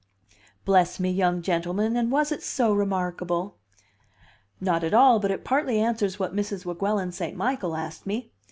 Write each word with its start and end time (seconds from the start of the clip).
"Bless 0.65 0.99
me, 0.99 1.11
young 1.11 1.43
gentleman! 1.43 1.95
and 1.95 2.11
was 2.11 2.31
it 2.31 2.41
so 2.41 2.73
remarkable?" 2.73 3.57
"Not 4.59 4.83
at 4.83 4.95
all, 4.95 5.19
but 5.19 5.29
it 5.29 5.43
partly 5.45 5.79
answers 5.79 6.17
what 6.17 6.35
Mrs. 6.35 6.65
Weguelin 6.65 7.11
St. 7.11 7.37
Michael 7.37 7.75
asked 7.75 8.07
me. 8.07 8.31